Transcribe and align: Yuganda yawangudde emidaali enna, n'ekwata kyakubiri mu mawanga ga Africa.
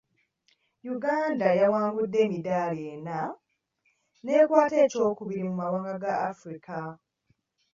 Yuganda 0.87 1.47
yawangudde 1.61 2.17
emidaali 2.25 2.81
enna, 2.93 3.19
n'ekwata 4.23 4.77
kyakubiri 4.91 5.41
mu 5.47 5.53
mawanga 5.61 5.93
ga 6.03 6.13
Africa. 6.29 6.77